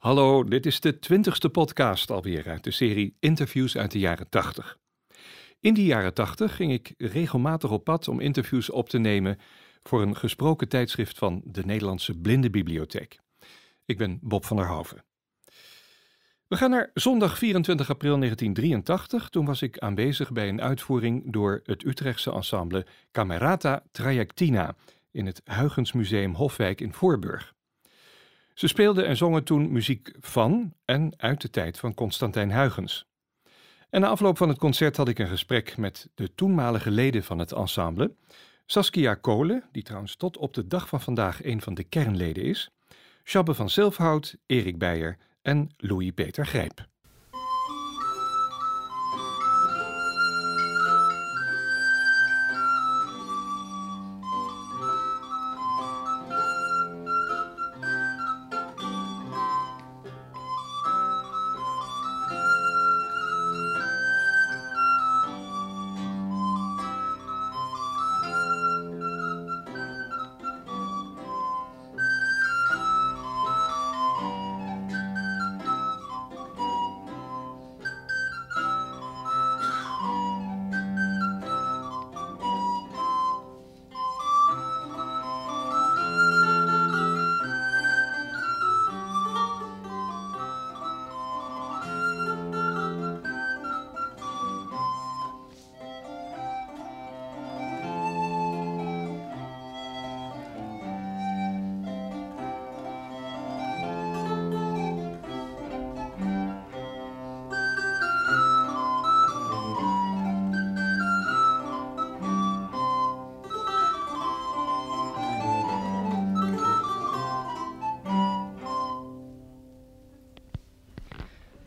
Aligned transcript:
Hallo, 0.00 0.44
dit 0.44 0.66
is 0.66 0.80
de 0.80 0.98
twintigste 0.98 1.48
podcast 1.48 2.10
alweer 2.10 2.48
uit 2.48 2.64
de 2.64 2.70
serie 2.70 3.16
Interviews 3.18 3.76
uit 3.76 3.90
de 3.90 3.98
jaren 3.98 4.28
80. 4.28 4.78
In 5.58 5.74
die 5.74 5.84
jaren 5.84 6.14
80 6.14 6.56
ging 6.56 6.72
ik 6.72 6.94
regelmatig 6.98 7.70
op 7.70 7.84
pad 7.84 8.08
om 8.08 8.20
interviews 8.20 8.70
op 8.70 8.88
te 8.88 8.98
nemen 8.98 9.38
voor 9.82 10.02
een 10.02 10.16
gesproken 10.16 10.68
tijdschrift 10.68 11.18
van 11.18 11.42
de 11.44 11.64
Nederlandse 11.64 12.18
Blindenbibliotheek. 12.18 13.18
Ik 13.84 13.98
ben 13.98 14.18
Bob 14.22 14.44
van 14.44 14.56
der 14.56 14.66
Hoven. 14.66 15.04
We 16.46 16.56
gaan 16.56 16.70
naar 16.70 16.90
zondag 16.94 17.38
24 17.38 17.90
april 17.90 18.18
1983. 18.18 19.28
Toen 19.28 19.46
was 19.46 19.62
ik 19.62 19.78
aanwezig 19.78 20.32
bij 20.32 20.48
een 20.48 20.62
uitvoering 20.62 21.32
door 21.32 21.60
het 21.64 21.84
Utrechtse 21.84 22.32
ensemble 22.32 22.86
Camerata 23.12 23.82
Trajectina 23.92 24.76
in 25.10 25.26
het 25.26 25.40
Huygensmuseum 25.44 26.34
Hofwijk 26.34 26.80
in 26.80 26.92
Voorburg. 26.92 27.54
Ze 28.60 28.66
speelden 28.66 29.06
en 29.06 29.16
zongen 29.16 29.44
toen 29.44 29.72
muziek 29.72 30.12
van 30.20 30.74
en 30.84 31.12
uit 31.16 31.40
de 31.40 31.50
tijd 31.50 31.78
van 31.78 31.94
Constantijn 31.94 32.52
Huygens. 32.52 33.06
En 33.90 34.00
na 34.00 34.08
afloop 34.08 34.36
van 34.36 34.48
het 34.48 34.58
concert 34.58 34.96
had 34.96 35.08
ik 35.08 35.18
een 35.18 35.28
gesprek 35.28 35.76
met 35.76 36.08
de 36.14 36.34
toenmalige 36.34 36.90
leden 36.90 37.24
van 37.24 37.38
het 37.38 37.52
ensemble, 37.52 38.14
Saskia 38.66 39.14
Kolen, 39.14 39.64
die 39.72 39.82
trouwens 39.82 40.16
tot 40.16 40.36
op 40.36 40.54
de 40.54 40.66
dag 40.66 40.88
van 40.88 41.00
vandaag 41.00 41.44
een 41.44 41.60
van 41.60 41.74
de 41.74 41.84
kernleden 41.84 42.42
is, 42.42 42.70
Shabbe 43.24 43.54
van 43.54 43.70
Zilfhout, 43.70 44.36
Erik 44.46 44.78
Beijer 44.78 45.18
en 45.42 45.70
Louis-Peter 45.76 46.46
Grijp. 46.46 46.88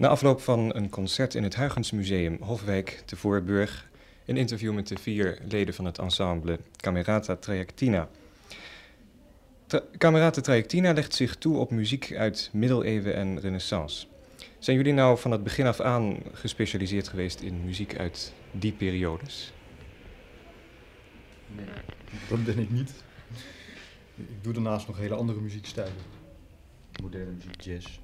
Na 0.03 0.09
afloop 0.09 0.41
van 0.41 0.75
een 0.75 0.89
concert 0.89 1.35
in 1.35 1.43
het 1.43 1.55
Huygensmuseum 1.55 2.37
Hofwijk 2.41 3.01
te 3.05 3.15
Voorburg, 3.15 3.89
een 4.25 4.37
interview 4.37 4.73
met 4.73 4.87
de 4.87 4.97
vier 4.97 5.37
leden 5.47 5.73
van 5.73 5.85
het 5.85 5.97
ensemble 5.97 6.59
Camerata 6.77 7.35
Trajectina. 7.35 8.09
Tra 9.65 9.81
Camerata 9.97 10.41
Trajectina 10.41 10.93
legt 10.93 11.15
zich 11.15 11.35
toe 11.35 11.57
op 11.57 11.71
muziek 11.71 12.13
uit 12.15 12.49
middeleeuwen 12.53 13.15
en 13.15 13.39
renaissance. 13.39 14.07
Zijn 14.59 14.77
jullie 14.77 14.93
nou 14.93 15.17
van 15.17 15.31
het 15.31 15.43
begin 15.43 15.65
af 15.65 15.79
aan 15.79 16.17
gespecialiseerd 16.33 17.07
geweest 17.07 17.41
in 17.41 17.65
muziek 17.65 17.97
uit 17.97 18.33
die 18.51 18.71
periodes? 18.71 19.53
Nee, 21.55 21.65
dat 22.29 22.43
ben 22.43 22.59
ik 22.59 22.69
niet. 22.69 22.91
Ik 24.15 24.43
doe 24.43 24.53
daarnaast 24.53 24.87
nog 24.87 24.97
hele 24.97 25.15
andere 25.15 25.39
muziekstijlen. 25.39 25.93
Moderne 27.01 27.31
muziek, 27.31 27.61
jazz. 27.61 27.99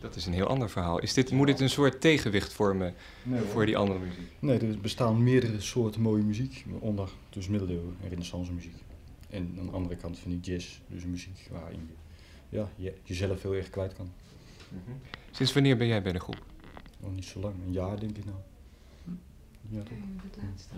Dat 0.00 0.16
is 0.16 0.26
een 0.26 0.32
heel 0.32 0.46
ander 0.46 0.70
verhaal. 0.70 0.98
Is 0.98 1.14
dit, 1.14 1.30
moet 1.30 1.46
dit 1.46 1.60
een 1.60 1.70
soort 1.70 2.00
tegenwicht 2.00 2.52
vormen 2.52 2.94
Nee, 3.22 3.40
voor 3.42 3.66
die 3.66 3.76
andere 3.76 3.98
muziek? 3.98 4.32
Nee, 4.38 4.58
er 4.58 4.80
bestaan 4.80 5.22
meerdere 5.22 5.60
soorten 5.60 6.00
mooie 6.00 6.22
muziek, 6.22 6.64
onder 6.78 7.10
dus 7.30 7.48
middeleeuwen 7.48 7.96
en 8.02 8.08
renaissance 8.08 8.52
muziek. 8.52 8.76
En 9.30 9.54
aan 9.58 9.66
de 9.66 9.72
andere 9.72 9.96
kant 9.96 10.18
vind 10.18 10.34
ik 10.34 10.44
jazz, 10.44 10.78
dus 10.86 11.04
muziek 11.04 11.48
waarin 11.50 11.80
je 11.88 11.94
ja, 12.48 12.68
je, 12.76 12.94
jezelf 13.02 13.42
heel 13.42 13.54
erg 13.54 13.70
kwijt 13.70 13.94
kan. 13.94 14.12
Sinds 15.30 15.52
wanneer 15.52 15.76
ben 15.76 15.86
jij 15.86 16.02
bij 16.02 16.12
de 16.12 16.20
groep? 16.20 16.44
Nog 17.00 17.14
niet 17.14 17.24
zo 17.24 17.40
lang, 17.40 17.54
een 17.66 17.72
jaar 17.72 18.00
denk 18.00 18.16
ik 18.16 18.24
nou. 18.24 18.36
Ja, 19.68 19.82
toch? 19.82 19.98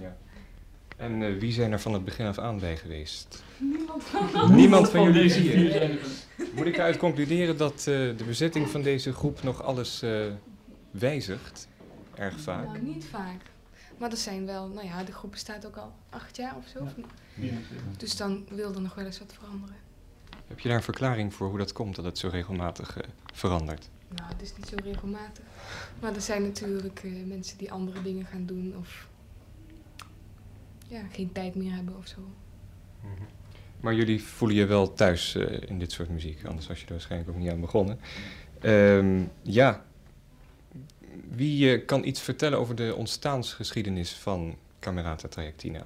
Ja. 0.00 0.16
En 1.00 1.22
eh, 1.22 1.38
wie 1.38 1.52
zijn 1.52 1.72
er 1.72 1.80
van 1.80 1.92
het 1.92 2.04
begin 2.04 2.26
af 2.26 2.38
aan 2.38 2.58
bij 2.58 2.76
geweest? 2.76 3.42
Niemand 3.58 4.04
van 4.04 4.54
Niemand 4.60 4.90
van 4.90 5.12
jullie. 5.12 5.98
Moet 6.54 6.66
ik 6.66 6.74
eruit 6.74 6.96
concluderen 6.96 7.56
dat 7.56 7.78
eh, 7.78 7.84
de 7.84 8.24
bezetting 8.26 8.68
van 8.68 8.82
deze 8.82 9.12
groep 9.12 9.42
nog 9.42 9.62
alles 9.62 10.02
eh, 10.02 10.26
wijzigt? 10.90 11.68
Erg 12.14 12.40
vaak. 12.40 12.66
Nou, 12.66 12.82
niet 12.82 13.04
vaak. 13.04 13.40
Maar 13.98 14.10
er 14.10 14.16
zijn 14.16 14.46
wel, 14.46 14.68
nou 14.68 14.86
ja, 14.86 15.04
de 15.04 15.12
groep 15.12 15.30
bestaat 15.30 15.66
ook 15.66 15.76
al 15.76 15.92
acht 16.10 16.36
jaar 16.36 16.56
of 16.56 16.66
zo. 16.66 16.88
Dus 17.96 18.16
dan 18.16 18.46
wil 18.48 18.74
er 18.74 18.80
nog 18.80 18.94
wel 18.94 19.04
eens 19.04 19.18
wat 19.18 19.32
veranderen. 19.32 19.76
Heb 20.50 20.60
je 20.60 20.68
daar 20.68 20.76
een 20.76 20.82
verklaring 20.82 21.34
voor 21.34 21.48
hoe 21.48 21.58
dat 21.58 21.72
komt 21.72 21.96
dat 21.96 22.04
het 22.04 22.18
zo 22.18 22.28
regelmatig 22.28 22.96
eh, 22.96 23.08
verandert? 23.32 23.88
Nou, 24.08 24.32
het 24.32 24.42
is 24.42 24.56
niet 24.56 24.68
zo 24.68 24.76
regelmatig. 24.84 25.44
Maar 26.00 26.14
er 26.14 26.20
zijn 26.20 26.42
natuurlijk 26.42 27.00
eh, 27.04 27.10
mensen 27.26 27.58
die 27.58 27.72
andere 27.72 28.02
dingen 28.02 28.26
gaan 28.26 28.46
doen 28.46 28.74
of 28.78 29.08
ja, 30.90 31.02
geen 31.12 31.32
tijd 31.32 31.54
meer 31.54 31.72
hebben 31.72 31.96
of 31.96 32.06
zo. 32.06 32.20
Maar 33.80 33.94
jullie 33.94 34.22
voelen 34.22 34.56
je 34.56 34.66
wel 34.66 34.92
thuis 34.92 35.34
eh, 35.34 35.60
in 35.66 35.78
dit 35.78 35.92
soort 35.92 36.08
muziek, 36.08 36.44
anders 36.44 36.66
was 36.66 36.78
je 36.78 36.86
er 36.86 36.92
waarschijnlijk 36.92 37.30
ook 37.30 37.36
niet 37.36 37.50
aan 37.50 37.60
begonnen. 37.60 38.00
Ehm, 38.60 39.22
ja, 39.42 39.84
wie 41.28 41.72
eh, 41.74 41.86
kan 41.86 42.04
iets 42.04 42.20
vertellen 42.20 42.58
over 42.58 42.74
de 42.74 42.94
ontstaansgeschiedenis 42.96 44.12
van 44.12 44.56
Camerata 44.80 45.28
Trajectina? 45.28 45.82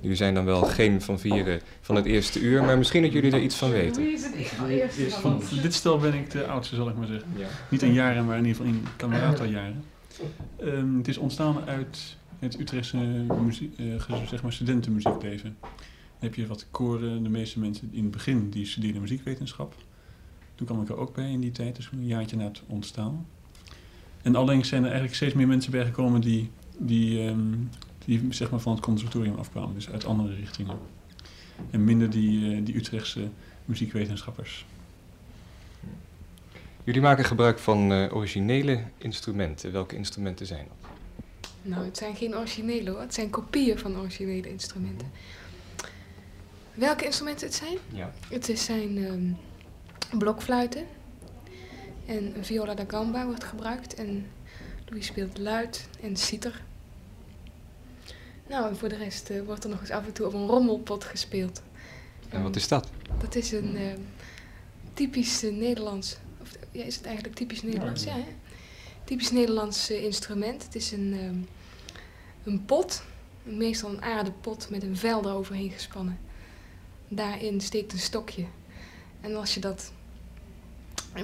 Jullie 0.00 0.16
zijn 0.16 0.34
dan 0.34 0.44
wel 0.44 0.62
geen 0.62 1.02
van 1.02 1.18
vieren 1.18 1.60
van 1.80 1.96
het 1.96 2.04
eerste 2.04 2.40
uur, 2.40 2.64
maar 2.64 2.78
misschien 2.78 3.02
dat 3.02 3.12
jullie 3.12 3.32
er 3.32 3.40
iets 3.40 3.54
van 3.54 3.70
weten. 3.70 4.02
Wie 4.02 4.12
is 4.12 4.24
het 4.24 4.34
eerste 4.34 5.20
Van 5.20 5.42
dit 5.62 5.74
stel 5.74 5.98
ben 5.98 6.14
ik 6.14 6.30
de 6.30 6.46
oudste, 6.46 6.74
zal 6.74 6.88
ik 6.88 6.96
maar 6.96 7.06
zeggen. 7.06 7.28
Ja. 7.36 7.46
Niet 7.68 7.82
in 7.82 7.92
jaren, 7.92 8.24
maar 8.24 8.38
in 8.38 8.44
ieder 8.44 8.62
geval 8.62 8.78
in 8.78 8.86
Camerata-jaren. 8.96 9.84
Ehm, 10.60 10.96
het 10.96 11.08
is 11.08 11.18
ontstaan 11.18 11.64
uit 11.66 12.16
het 12.40 12.60
Utrechtse 12.60 12.96
muziek, 13.42 13.78
eh, 13.78 14.26
zeg 14.28 14.42
maar 14.42 14.52
studentenmuziekleven. 14.52 15.56
Heb 16.18 16.34
je 16.34 16.46
wat 16.46 16.66
koren, 16.70 17.22
de 17.22 17.28
meeste 17.28 17.58
mensen 17.58 17.88
in 17.92 18.02
het 18.02 18.12
begin 18.12 18.50
die 18.50 18.66
studeerden 18.66 19.00
muziekwetenschap. 19.00 19.74
Toen 20.54 20.66
kwam 20.66 20.82
ik 20.82 20.88
er 20.88 20.96
ook 20.96 21.14
bij 21.14 21.30
in 21.30 21.40
die 21.40 21.52
tijd, 21.52 21.76
dus 21.76 21.90
een 21.92 22.06
jaartje 22.06 22.36
na 22.36 22.44
het 22.44 22.62
ontstaan. 22.66 23.26
En 24.22 24.36
allengs 24.36 24.68
zijn 24.68 24.80
er 24.80 24.88
eigenlijk 24.88 25.16
steeds 25.16 25.34
meer 25.34 25.46
mensen 25.46 25.72
bijgekomen 25.72 26.20
die, 26.20 26.50
die, 26.78 27.26
ehm, 27.26 27.54
die 28.04 28.26
zeg 28.30 28.50
maar 28.50 28.60
van 28.60 28.72
het 28.72 28.82
conservatorium 28.82 29.34
afkwamen, 29.34 29.74
dus 29.74 29.90
uit 29.90 30.04
andere 30.04 30.34
richtingen. 30.34 30.78
En 31.70 31.84
minder 31.84 32.10
die, 32.10 32.54
eh, 32.54 32.64
die 32.64 32.76
Utrechtse 32.76 33.28
muziekwetenschappers. 33.64 34.66
Jullie 36.84 37.00
maken 37.00 37.24
gebruik 37.24 37.58
van 37.58 37.92
eh, 37.92 38.16
originele 38.16 38.84
instrumenten. 38.98 39.72
Welke 39.72 39.96
instrumenten 39.96 40.46
zijn 40.46 40.66
dat? 40.68 40.99
Nou, 41.62 41.84
het 41.84 41.96
zijn 41.96 42.16
geen 42.16 42.36
originele 42.36 42.90
hoor. 42.90 43.00
Het 43.00 43.14
zijn 43.14 43.30
kopieën 43.30 43.78
van 43.78 43.98
originele 43.98 44.48
instrumenten. 44.48 45.10
Welke 46.74 47.04
instrumenten 47.04 47.46
het 47.46 47.56
zijn? 47.56 47.78
Ja. 47.92 48.12
Het 48.28 48.48
is 48.48 48.64
zijn 48.64 49.04
ehm, 49.04 49.32
blokfluiten. 50.18 50.86
En 52.06 52.36
een 52.36 52.44
viola 52.44 52.74
da 52.74 52.84
gamba 52.86 53.26
wordt 53.26 53.44
gebruikt. 53.44 53.94
En 53.94 54.26
Louis 54.88 55.06
speelt 55.06 55.38
luid 55.38 55.88
en 56.00 56.16
citer. 56.16 56.62
Nou, 58.48 58.68
en 58.68 58.76
voor 58.76 58.88
de 58.88 58.96
rest 58.96 59.30
eh, 59.30 59.42
wordt 59.42 59.64
er 59.64 59.70
nog 59.70 59.80
eens 59.80 59.90
af 59.90 60.06
en 60.06 60.12
toe 60.12 60.26
op 60.26 60.32
een 60.32 60.46
rommelpot 60.46 61.04
gespeeld. 61.04 61.62
En 62.28 62.42
wat 62.42 62.56
is 62.56 62.68
dat? 62.68 62.88
Dat 63.18 63.34
is 63.34 63.52
een 63.52 63.76
ehm, 63.76 64.00
typisch 64.94 65.42
eh, 65.42 65.52
Nederlands... 65.52 66.16
Of 66.40 66.50
ja, 66.72 66.84
is 66.84 66.96
het 66.96 67.04
eigenlijk 67.04 67.36
typisch 67.36 67.62
Nederlands? 67.62 68.04
Ja, 68.04 68.12
hè? 68.12 68.24
Typisch 69.10 69.30
Nederlands 69.30 69.90
eh, 69.90 70.04
instrument. 70.04 70.62
Het 70.64 70.74
is 70.74 70.92
een, 70.92 71.12
ehm, 71.12 71.38
een 72.50 72.64
pot. 72.64 73.02
Meestal 73.42 73.90
een 73.90 74.02
aardepot 74.02 74.70
met 74.70 74.82
een 74.82 74.96
vel 74.96 75.24
eroverheen 75.24 75.70
gespannen. 75.70 76.18
Daarin 77.08 77.60
steekt 77.60 77.92
een 77.92 77.98
stokje. 77.98 78.44
En 79.20 79.34
als 79.36 79.54
je 79.54 79.60
dat 79.60 79.92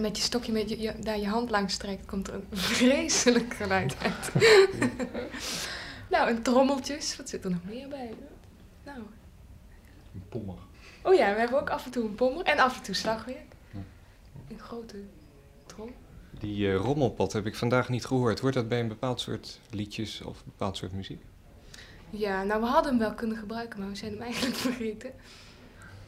met 0.00 0.16
je 0.16 0.22
stokje 0.22 0.52
met 0.52 0.68
je, 0.68 0.80
je- 0.80 0.98
daar 0.98 1.18
je 1.18 1.28
hand 1.28 1.50
langs 1.50 1.76
trekt, 1.76 2.06
komt 2.06 2.28
er 2.28 2.34
een 2.34 2.46
vreselijk 2.58 3.54
geluid 3.54 3.96
uit. 4.02 4.32
nou, 6.10 6.28
en 6.28 6.42
trommeltjes. 6.42 7.16
Wat 7.16 7.28
zit 7.28 7.44
er 7.44 7.50
nog 7.50 7.64
meer 7.64 7.88
bij? 7.88 8.14
Nou. 8.84 8.98
Een 10.14 10.28
pommer. 10.28 10.58
Oh 11.02 11.14
ja, 11.14 11.32
we 11.34 11.38
hebben 11.40 11.60
ook 11.60 11.70
af 11.70 11.84
en 11.84 11.90
toe 11.90 12.04
een 12.04 12.14
pommer 12.14 12.44
en 12.44 12.58
af 12.58 12.76
en 12.76 12.82
toe 12.82 12.94
slagwerk. 12.94 13.54
Een 14.48 14.58
grote 14.60 14.96
trom. 15.66 15.90
Die 16.38 16.68
eh, 16.68 16.76
rommelpot 16.76 17.32
heb 17.32 17.46
ik 17.46 17.54
vandaag 17.54 17.88
niet 17.88 18.04
gehoord. 18.04 18.40
Hoort 18.40 18.54
dat 18.54 18.68
bij 18.68 18.80
een 18.80 18.88
bepaald 18.88 19.20
soort 19.20 19.60
liedjes 19.70 20.22
of 20.22 20.38
een 20.38 20.44
bepaald 20.44 20.76
soort 20.76 20.92
muziek? 20.92 21.22
Ja, 22.10 22.42
nou 22.42 22.60
we 22.60 22.66
hadden 22.66 22.90
hem 22.90 23.00
wel 23.00 23.14
kunnen 23.14 23.36
gebruiken, 23.36 23.80
maar 23.80 23.88
we 23.88 23.96
zijn 23.96 24.12
hem 24.12 24.22
eigenlijk 24.22 24.56
vergeten. 24.68 25.10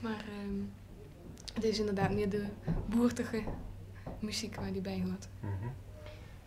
Maar 0.00 0.24
ehm, 0.24 0.60
het 1.54 1.64
is 1.64 1.78
inderdaad 1.78 2.12
meer 2.12 2.28
de 2.28 2.44
boertige 2.86 3.42
muziek 4.18 4.56
waar 4.56 4.72
die 4.72 4.80
bij 4.80 5.02
hoort. 5.04 5.28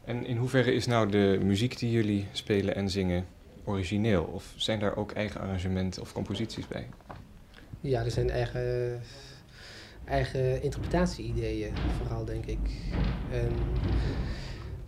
En 0.04 0.26
in 0.26 0.38
hoeverre 0.38 0.74
is 0.74 0.86
nou 0.86 1.10
de 1.10 1.40
muziek 1.44 1.80
die 1.80 1.92
jullie 1.92 2.28
spelen 2.32 2.76
en 2.76 2.90
zingen 2.90 3.26
origineel? 3.64 4.24
Of 4.24 4.54
zijn 4.56 4.80
daar 4.80 4.96
ook 4.96 5.12
eigen 5.12 5.42
arrangementen 5.42 6.02
of 6.02 6.14
composities 6.14 6.68
bij? 6.68 6.90
Ja, 7.82 8.04
er 8.04 8.12
zijn 8.12 8.30
eigen, 8.30 9.02
eigen 10.06 10.64
interpretatie-ideeën, 10.64 11.74
vooral 11.98 12.26
denk 12.26 12.46
ik. 12.46 12.60
En 13.32 13.52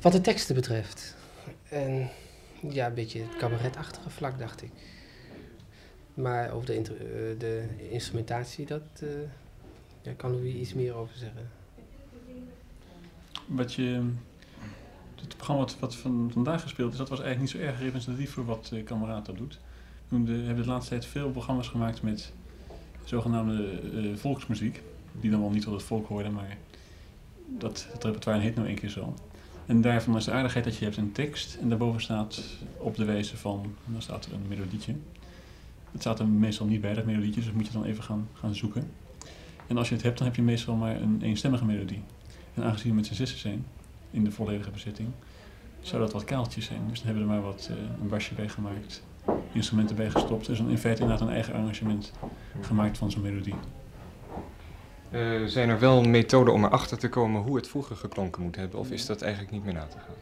wat 0.01 0.11
de 0.11 0.21
teksten 0.21 0.55
betreft. 0.55 1.15
En 1.69 2.09
ja, 2.69 2.87
een 2.87 2.93
beetje 2.93 3.21
het 3.21 3.35
cabaretachtige 3.37 4.09
vlak, 4.09 4.39
dacht 4.39 4.61
ik. 4.61 4.71
Maar 6.13 6.51
over 6.51 6.65
de, 6.65 6.75
eh, 6.75 7.39
de 7.39 7.65
instrumentatie, 7.89 8.65
dat 8.65 8.83
eh 8.99 9.09
daar 10.03 10.13
kan 10.13 10.31
Louis 10.31 10.53
iets 10.53 10.73
meer 10.73 10.93
over 10.93 11.17
zeggen. 11.17 11.49
Wat 13.47 13.73
je, 13.73 14.09
het 15.15 15.35
programma 15.35 15.67
wat, 15.79 15.95
van, 15.95 16.29
vandaag 16.33 16.61
gespeeld 16.61 16.91
is, 16.91 16.97
dat 16.97 17.09
was 17.09 17.21
eigenlijk 17.21 17.53
niet 17.53 17.61
zo 17.61 17.69
erg 17.69 17.79
representatief 17.79 18.31
voor 18.31 18.45
wat 18.45 18.71
uh, 18.73 18.85
doet. 19.35 19.59
We 20.07 20.31
hebben 20.31 20.63
de 20.63 20.69
laatste 20.69 20.89
tijd 20.89 21.05
veel 21.05 21.31
programma's 21.31 21.67
gemaakt 21.67 22.01
met 22.01 22.33
zogenaamde 23.03 23.79
eh, 23.93 24.15
volksmuziek. 24.15 24.81
Die 25.19 25.31
dan 25.31 25.39
wel 25.39 25.49
niet 25.49 25.63
tot 25.63 25.73
het 25.73 25.83
volk 25.83 26.07
hoorden, 26.07 26.33
maar 26.33 26.57
dat, 27.57 27.87
het 27.91 28.03
repertoire 28.03 28.41
heet 28.41 28.55
nou 28.55 28.67
één 28.67 28.75
keer 28.75 28.89
zo. 28.89 29.13
En 29.65 29.81
daarvan 29.81 30.17
is 30.17 30.25
de 30.25 30.31
aardigheid 30.31 30.65
dat 30.65 30.75
je 30.75 30.83
hebt 30.83 30.97
een 30.97 31.11
tekst 31.11 31.55
en 31.55 31.69
daarboven 31.69 32.01
staat 32.01 32.43
op 32.77 32.95
de 32.95 33.05
wijze 33.05 33.37
van, 33.37 33.75
dan 33.85 34.01
staat 34.01 34.25
er 34.25 34.33
een 34.33 34.47
melodietje. 34.47 34.95
Het 35.91 36.01
staat 36.01 36.19
er 36.19 36.27
meestal 36.27 36.65
niet 36.65 36.81
bij, 36.81 36.93
dat 36.93 37.05
melodietje, 37.05 37.41
dus 37.41 37.51
moet 37.51 37.67
je 37.67 37.73
dan 37.73 37.83
even 37.83 38.03
gaan, 38.03 38.27
gaan 38.33 38.55
zoeken. 38.55 38.91
En 39.67 39.77
als 39.77 39.89
je 39.89 39.95
het 39.95 40.03
hebt, 40.03 40.17
dan 40.17 40.27
heb 40.27 40.35
je 40.35 40.41
meestal 40.41 40.75
maar 40.75 41.01
een 41.01 41.21
eenstemmige 41.21 41.65
melodie. 41.65 42.01
En 42.53 42.63
aangezien 42.63 42.89
we 42.89 42.95
met 42.95 43.05
z'n 43.05 43.13
zessen 43.13 43.39
zijn, 43.39 43.65
in 44.11 44.23
de 44.23 44.31
volledige 44.31 44.71
bezetting, 44.71 45.09
zou 45.81 46.01
dat 46.01 46.13
wat 46.13 46.23
kaaltjes 46.23 46.65
zijn. 46.65 46.81
Dus 46.89 46.97
dan 46.97 47.05
hebben 47.05 47.27
we 47.27 47.33
er 47.33 47.41
maar 47.41 47.51
wat, 47.51 47.67
eh, 47.71 47.77
een 48.01 48.07
basje 48.07 48.33
bij 48.33 48.49
gemaakt, 48.49 49.03
instrumenten 49.51 49.95
bij 49.95 50.09
gestopt. 50.09 50.45
Dus 50.45 50.57
dan 50.57 50.69
in 50.69 50.77
feite 50.77 51.01
inderdaad 51.01 51.27
een 51.27 51.33
eigen 51.33 51.53
arrangement 51.53 52.11
gemaakt 52.61 52.97
van 52.97 53.11
zo'n 53.11 53.21
melodie. 53.21 53.55
Eh, 55.13 55.45
zijn 55.45 55.69
er 55.69 55.79
wel 55.79 56.03
methoden 56.03 56.53
om 56.53 56.63
erachter 56.63 56.97
te 56.97 57.09
komen 57.09 57.41
hoe 57.41 57.55
het 57.55 57.67
vroeger 57.67 57.95
geklonken 57.95 58.41
moet 58.41 58.55
hebben? 58.55 58.79
Of 58.79 58.91
is 58.91 59.05
dat 59.05 59.21
eigenlijk 59.21 59.53
niet 59.53 59.63
meer 59.63 59.73
na 59.73 59.85
te 59.85 59.97
gaan? 59.97 60.15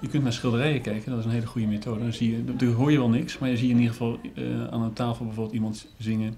Je 0.00 0.08
kunt 0.08 0.22
naar 0.22 0.32
schilderijen 0.32 0.80
kijken, 0.80 1.10
dat 1.10 1.18
is 1.18 1.24
een 1.24 1.30
hele 1.30 1.46
goede 1.46 1.66
methode. 1.66 2.00
Dan 2.00 2.12
zie 2.12 2.44
je, 2.58 2.66
hoor 2.66 2.92
je 2.92 2.98
wel 2.98 3.08
niks, 3.08 3.38
maar 3.38 3.48
je 3.48 3.56
ziet 3.56 3.70
in 3.70 3.76
ieder 3.76 3.90
geval 3.90 4.18
eh, 4.34 4.68
aan 4.68 4.82
een 4.82 4.92
tafel 4.92 5.24
bijvoorbeeld 5.24 5.54
iemand 5.54 5.86
zingen 5.98 6.36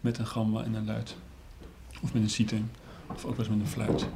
met 0.00 0.18
een 0.18 0.26
gamba 0.26 0.64
en 0.64 0.74
een 0.74 0.84
luid. 0.84 1.16
Of 2.02 2.12
met 2.12 2.22
een 2.22 2.30
citer, 2.30 2.58
of 3.06 3.24
ook 3.24 3.36
wel 3.36 3.46
eens 3.46 3.54
met 3.54 3.60
een 3.60 3.66
fluit. 3.66 4.06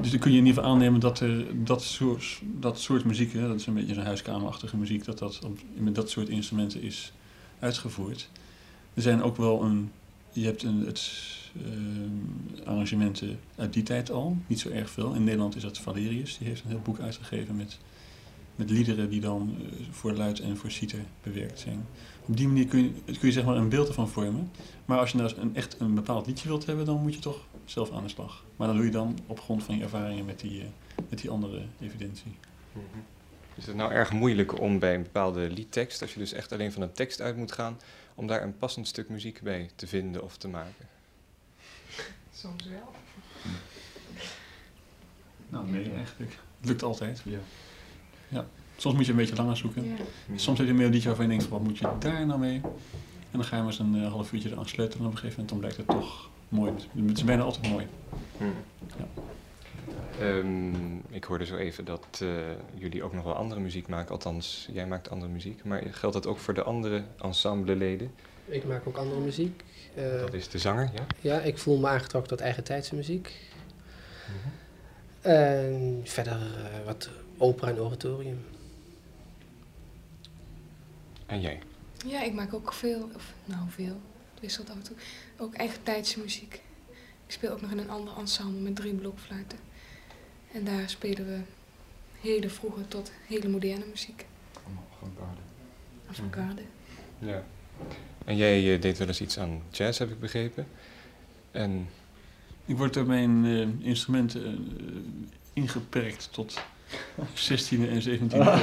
Dus 0.00 0.10
dan 0.10 0.20
kun 0.20 0.32
je 0.32 0.38
in 0.38 0.46
ieder 0.46 0.62
geval 0.62 0.70
aannemen 0.70 1.00
dat 1.00 1.20
er 1.20 1.64
dat 1.64 1.82
soort, 1.82 2.40
dat 2.42 2.80
soort 2.80 3.04
muziek, 3.04 3.32
hè, 3.32 3.48
dat 3.48 3.60
is 3.60 3.66
een 3.66 3.74
beetje 3.74 3.94
zo'n 3.94 4.04
huiskamerachtige 4.04 4.76
muziek, 4.76 5.04
dat 5.04 5.18
dat 5.18 5.40
met 5.74 5.94
dat 5.94 6.10
soort 6.10 6.28
instrumenten 6.28 6.82
is 6.82 7.12
uitgevoerd. 7.58 8.30
Er 8.94 9.02
zijn 9.02 9.22
ook 9.22 9.36
wel 9.36 9.62
een, 9.62 9.90
je 10.32 10.44
hebt 10.44 10.62
een, 10.62 10.86
het, 10.86 11.10
arrangementen 12.64 13.38
uit 13.56 13.72
die 13.72 13.82
tijd 13.82 14.10
al, 14.10 14.36
niet 14.46 14.60
zo 14.60 14.68
erg 14.68 14.90
veel. 14.90 15.14
In 15.14 15.24
Nederland 15.24 15.56
is 15.56 15.62
dat 15.62 15.78
Valerius, 15.78 16.38
die 16.38 16.48
heeft 16.48 16.62
een 16.62 16.70
heel 16.70 16.80
boek 16.80 17.00
uitgegeven 17.00 17.56
met, 17.56 17.78
met 18.56 18.70
liederen 18.70 19.10
die 19.10 19.20
dan 19.20 19.56
eh, 19.60 19.86
voor 19.90 20.12
luid 20.12 20.40
en 20.40 20.56
voor 20.56 20.70
citer 20.70 21.00
bewerkt 21.22 21.58
zijn. 21.58 21.86
Op 22.26 22.36
die 22.36 22.46
manier 22.46 22.66
kun 22.66 22.82
je, 22.82 22.90
kun 23.04 23.28
je 23.28 23.32
zeg 23.32 23.44
maar 23.44 23.56
een 23.56 23.68
beeld 23.68 23.88
ervan 23.88 24.08
vormen. 24.08 24.50
Maar 24.84 24.98
als 24.98 25.10
je 25.10 25.18
nou 25.18 25.32
een, 25.36 25.54
echt 25.54 25.80
een 25.80 25.94
bepaald 25.94 26.26
liedje 26.26 26.48
wilt 26.48 26.66
hebben, 26.66 26.84
dan 26.84 27.02
moet 27.02 27.14
je 27.14 27.20
toch 27.20 27.46
zelf 27.64 27.92
aan 27.92 28.02
de 28.02 28.08
slag. 28.08 28.44
Maar 28.56 28.66
dat 28.66 28.76
doe 28.76 28.84
je 28.84 28.90
dan 28.90 29.18
op 29.26 29.40
grond 29.40 29.62
van 29.62 29.76
je 29.76 29.82
ervaringen 29.82 30.24
met 30.24 30.40
die, 30.40 30.60
eh, 30.60 30.66
met 31.08 31.20
die 31.20 31.30
andere 31.30 31.62
evidentie. 31.80 32.32
Is 33.54 33.66
het 33.66 33.76
nou 33.76 33.92
erg 33.92 34.12
moeilijk 34.12 34.60
om 34.60 34.78
bij 34.78 34.94
een 34.94 35.02
bepaalde 35.02 35.50
liedtekst, 35.50 36.02
als 36.02 36.12
je 36.12 36.18
dus 36.18 36.32
echt 36.32 36.52
alleen 36.52 36.72
van 36.72 36.82
een 36.82 36.92
tekst 36.92 37.20
uit 37.20 37.36
moet 37.36 37.52
gaan, 37.52 37.78
om 38.14 38.26
daar 38.26 38.42
een 38.42 38.58
passend 38.58 38.86
stuk 38.86 39.08
muziek 39.08 39.40
bij 39.42 39.70
te 39.74 39.86
vinden 39.86 40.22
of 40.22 40.36
te 40.36 40.48
maken? 40.48 40.95
Soms 42.36 42.64
wel. 42.64 42.92
Nou, 45.48 45.70
nee, 45.70 45.92
eigenlijk. 45.92 46.38
Het 46.58 46.68
lukt 46.68 46.82
altijd. 46.82 47.22
Ja. 48.28 48.46
Soms 48.76 48.94
moet 48.94 49.04
je 49.04 49.10
een 49.10 49.18
beetje 49.18 49.36
langer 49.36 49.56
zoeken. 49.56 49.84
Ja. 49.84 49.94
Soms 50.34 50.58
heb 50.58 50.66
je 50.66 50.72
een 50.72 50.78
melodietje 50.78 51.08
waarvan 51.08 51.26
je 51.26 51.30
denkt, 51.30 51.48
wat 51.48 51.62
moet 51.62 51.78
je 51.78 51.88
daar 51.98 52.26
nou 52.26 52.40
mee? 52.40 52.60
En 53.30 53.32
dan 53.32 53.44
ga 53.44 53.56
je 53.56 53.62
maar 53.62 53.70
eens 53.70 53.80
een 53.80 54.02
eh, 54.04 54.10
half 54.10 54.32
uurtje 54.32 54.50
eraan 54.50 54.66
sleutelen 54.66 55.00
en 55.00 55.06
op 55.06 55.12
een 55.12 55.18
gegeven 55.18 55.44
moment 55.44 55.48
dan 55.48 55.58
blijkt 55.58 55.76
het 55.76 55.86
toch 55.86 56.30
mooi. 56.48 56.72
Het 57.06 57.16
is 57.16 57.24
bijna 57.24 57.42
altijd 57.42 57.68
mooi. 57.68 57.86
Ja. 58.38 59.22
Ehm, 60.20 60.96
ik 61.08 61.24
hoorde 61.24 61.46
zo 61.46 61.56
even 61.56 61.84
dat 61.84 62.20
eh, 62.22 62.28
jullie 62.74 63.02
ook 63.02 63.12
nog 63.12 63.24
wel 63.24 63.34
andere 63.34 63.60
muziek 63.60 63.88
maken. 63.88 64.10
Althans, 64.10 64.68
jij 64.72 64.86
maakt 64.86 65.10
andere 65.10 65.32
muziek. 65.32 65.64
Maar 65.64 65.82
geldt 65.90 66.14
dat 66.14 66.26
ook 66.26 66.38
voor 66.38 66.54
de 66.54 66.62
andere 66.62 67.04
ensembleleden? 67.18 68.10
Ik 68.46 68.64
maak 68.64 68.86
ook 68.86 68.96
andere 68.96 69.20
muziek. 69.20 69.64
Eh, 69.94 70.20
Dat 70.20 70.34
is 70.34 70.48
de 70.48 70.58
zanger, 70.58 70.90
ja? 70.94 71.06
Ja, 71.20 71.40
ik 71.40 71.58
voel 71.58 71.78
me 71.78 71.88
aangetrokken 71.88 72.30
tot 72.30 72.40
eigen 72.40 72.64
tijdse 72.64 72.94
muziek. 72.94 73.34
En 75.20 76.00
verder 76.04 76.32
eh, 76.32 76.84
wat 76.84 77.10
opera 77.38 77.68
en 77.70 77.80
oratorium. 77.80 78.44
En 81.26 81.40
jij? 81.40 81.58
Ja, 82.06 82.22
ik 82.22 82.32
maak 82.32 82.54
ook 82.54 82.72
veel, 82.72 83.08
of 83.14 83.32
nou 83.44 83.60
veel, 83.68 84.00
het 84.32 84.40
wisselt 84.40 84.70
af 84.70 84.76
en 84.76 84.82
toe, 84.82 84.96
ook 85.36 85.54
eigen 85.54 85.82
tijdse 85.82 86.20
muziek. 86.20 86.54
Ik 87.26 87.32
speel 87.32 87.52
ook 87.52 87.60
nog 87.60 87.70
in 87.70 87.78
een 87.78 87.90
ander 87.90 88.16
ensemble 88.18 88.60
met 88.60 88.76
drie 88.76 88.94
blokfluiten. 88.94 89.58
En 90.52 90.64
daar 90.64 90.88
spelen 90.88 91.26
we 91.26 91.38
hele 92.20 92.48
vroege 92.50 92.88
tot 92.88 93.12
hele 93.26 93.48
moderne 93.48 93.84
muziek. 93.84 94.26
Allemaal 94.64 94.84
avant-garde. 94.96 95.40
Avant-garde. 96.10 96.62
Ja. 97.18 97.44
En 98.26 98.36
jij 98.36 98.74
eh, 98.74 98.80
deed 98.80 98.98
wel 98.98 99.06
eens 99.06 99.20
iets 99.20 99.38
aan 99.38 99.62
jazz, 99.70 99.98
heb 99.98 100.10
ik 100.10 100.20
begrepen. 100.20 100.66
En 101.50 101.88
Ik 102.64 102.76
word 102.76 102.94
door 102.94 103.06
mijn 103.06 103.44
eh, 103.44 103.86
instrumenten 103.86 104.44
eh, 104.44 104.52
ingeperkt 105.52 106.28
tot 106.32 106.60
16e 107.20 107.88
en 107.88 108.02
17e 108.02 108.32
eeuw. 108.32 108.54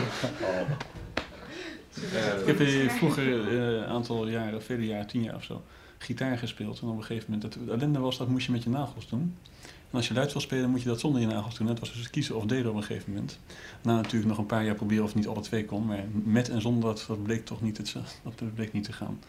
Ik 2.45 2.57
heb 2.57 2.89
vroeger 2.91 3.27
een 3.53 3.85
aantal 3.85 4.27
jaren, 4.27 4.63
vele 4.63 4.85
jaren, 4.85 5.07
tien 5.07 5.23
jaar 5.23 5.35
of 5.35 5.43
zo, 5.43 5.63
gitaar 5.97 6.37
gespeeld. 6.37 6.79
En 6.79 6.87
op 6.87 6.97
een 6.97 7.03
gegeven 7.03 7.31
moment, 7.31 7.53
het 7.53 7.69
ellende 7.69 7.99
was, 7.99 8.17
dat 8.17 8.27
moest 8.27 8.45
je 8.45 8.51
met 8.51 8.63
je 8.63 8.69
nagels 8.69 9.09
doen. 9.09 9.37
En 9.93 9.99
als 9.99 10.07
je 10.07 10.13
luid 10.13 10.31
wil 10.31 10.41
spelen, 10.41 10.69
moet 10.69 10.81
je 10.81 10.87
dat 10.87 10.99
zonder 10.99 11.21
je 11.21 11.27
nagels 11.27 11.57
doen. 11.57 11.67
Het 11.67 11.79
was 11.79 11.93
dus 11.93 12.09
kiezen 12.09 12.35
of 12.35 12.45
delen 12.45 12.69
op 12.69 12.75
een 12.75 12.83
gegeven 12.83 13.11
moment. 13.11 13.39
Na 13.81 13.95
natuurlijk 13.95 14.25
nog 14.25 14.37
een 14.37 14.45
paar 14.45 14.65
jaar 14.65 14.75
proberen 14.75 15.03
of 15.03 15.09
het 15.09 15.17
niet 15.17 15.27
alle 15.27 15.41
twee 15.41 15.65
kon. 15.65 15.85
Maar 15.85 16.03
met 16.23 16.49
en 16.49 16.61
zonder, 16.61 16.83
dat, 16.83 17.05
dat 17.07 17.23
bleek 17.23 17.45
toch 17.45 17.61
niet, 17.61 17.77
het, 17.77 17.95
dat 18.23 18.53
bleek 18.53 18.73
niet 18.73 18.83
te 18.83 18.93
gaan. 18.93 19.19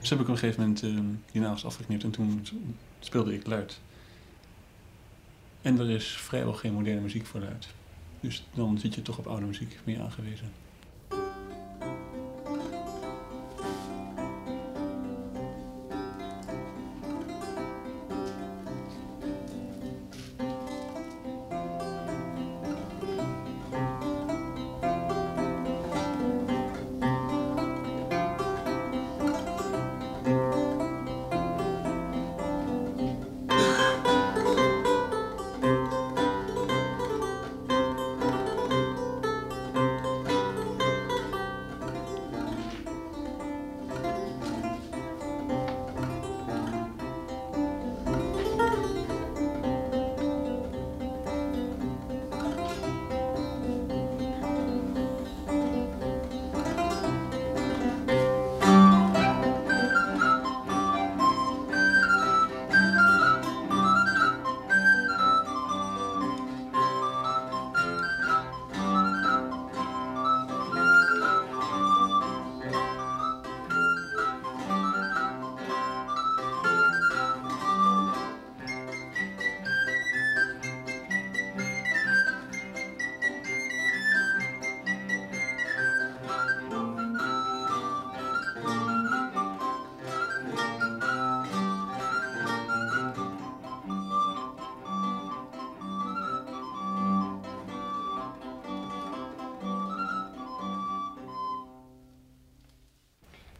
Dus 0.00 0.10
heb 0.10 0.18
ik 0.18 0.24
op 0.24 0.32
een 0.32 0.38
gegeven 0.38 0.60
moment 0.60 0.82
eh, 0.82 0.98
die 1.32 1.40
nagels 1.40 1.64
afgeknipt 1.64 2.02
en 2.02 2.10
toen 2.10 2.46
speelde 3.00 3.34
ik 3.34 3.46
luid. 3.46 3.80
En 5.62 5.78
er 5.78 5.90
is 5.90 6.06
vrijwel 6.06 6.52
geen 6.52 6.72
moderne 6.72 7.00
muziek 7.00 7.26
voor 7.26 7.40
luid. 7.40 7.68
Dus 8.20 8.46
dan 8.54 8.78
zit 8.78 8.94
je 8.94 9.02
toch 9.02 9.18
op 9.18 9.26
oude 9.26 9.46
muziek 9.46 9.78
meer 9.84 10.00
aangewezen. 10.00 10.63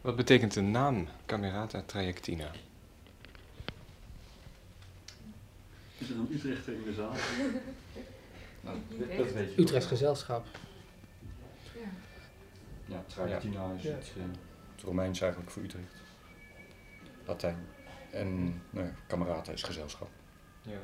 Wat 0.05 0.15
betekent 0.15 0.53
de 0.53 0.61
naam 0.61 1.07
Camerata 1.25 1.83
Trajectina? 1.85 2.51
Is 5.97 6.09
er 6.09 6.15
een 6.15 6.27
Utrechter 6.31 6.73
in 6.73 6.83
de 6.83 6.93
zaal? 6.93 7.11
Nou, 8.61 8.77
dat 8.99 9.07
echt. 9.07 9.33
weet 9.33 9.55
je 9.55 9.61
Utrechts 9.61 9.87
gezelschap. 9.87 10.45
Ja. 11.73 11.79
Ja, 12.85 13.03
Tragentina 13.07 13.71
is 13.77 13.83
het, 13.83 14.11
eh, 14.17 14.23
het 14.75 14.83
Romeins 14.83 15.21
eigenlijk 15.21 15.51
voor 15.51 15.63
Utrecht. 15.63 15.93
Latijn. 17.25 17.57
En 18.11 18.61
nou 18.69 18.85
ja, 18.85 18.93
Camerata 19.07 19.51
is 19.51 19.63
gezelschap. 19.63 20.09
Ja. 20.61 20.79